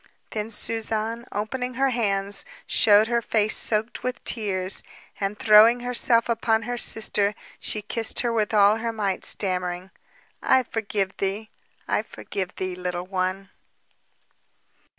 Then 0.31 0.49
Suzanne, 0.49 1.27
opening 1.31 1.75
her 1.75 1.91
hands, 1.91 2.43
showed 2.65 3.07
her 3.07 3.21
face 3.21 3.55
soaked 3.55 4.01
with 4.01 4.23
tears, 4.23 4.81
and 5.19 5.37
throwing 5.37 5.81
herself 5.81 6.27
upon 6.27 6.63
her 6.63 6.75
sister, 6.75 7.35
she 7.59 7.83
kissed 7.83 8.21
her 8.21 8.33
with 8.33 8.51
all 8.51 8.77
her 8.77 8.91
might, 8.91 9.23
stammering: 9.25 9.91
"I 10.41 10.63
forgive 10.63 11.15
thee, 11.17 11.51
I 11.87 12.01
forgive 12.01 12.55
thee, 12.55 12.73
Little 12.73 13.05
One." 13.05 13.51